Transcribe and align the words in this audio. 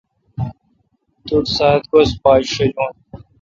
تو 1.27 1.35
ٹھ 1.45 1.51
سات 1.57 1.81
گز 1.91 2.09
پاچ 2.23 2.41
شجہ۔ 2.55 2.85